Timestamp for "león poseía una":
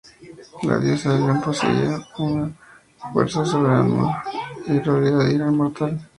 1.13-2.57